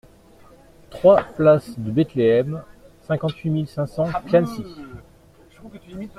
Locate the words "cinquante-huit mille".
3.03-3.67